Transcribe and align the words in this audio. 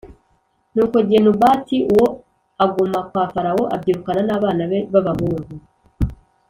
nuko 0.73 0.97
Genubati 1.09 1.77
uwo 1.91 2.07
aguma 2.63 2.99
kwa 3.09 3.23
Farawo 3.33 3.63
abyirukana 3.75 4.21
n’abana 4.27 4.63
be 4.71 4.79
b’abahungu 4.91 5.53